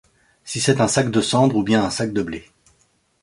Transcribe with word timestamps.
Si 0.45 0.59
c’est 0.59 0.81
un 0.81 0.87
sac 0.87 1.11
de 1.11 1.21
cendre 1.21 1.55
ou 1.57 1.61
bien 1.61 1.83
un 1.83 1.91
sac 1.91 2.11
de 2.11 2.23
blé. 2.23 2.49